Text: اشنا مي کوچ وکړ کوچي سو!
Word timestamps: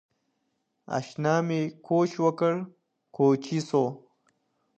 اشنا 0.97 1.35
مي 1.47 1.61
کوچ 1.87 2.11
وکړ 2.23 2.53
کوچي 3.15 3.59
سو! 3.69 3.83